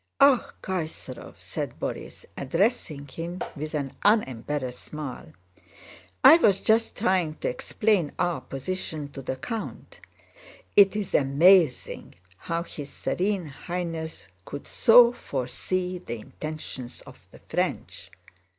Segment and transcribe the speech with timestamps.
[0.19, 5.31] "Ah, Kaysárov!" said Borís, addressing him with an unembarrassed smile,
[6.23, 9.99] "I was just trying to explain our position to the count.
[10.75, 18.09] It is amazing how his Serene Highness could so foresee the intentions of the French!"